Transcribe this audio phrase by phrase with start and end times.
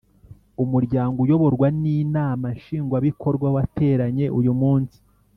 [0.63, 4.97] Umuryango uyoborwa ninama nshingwabikorwa wateranye uyumunsi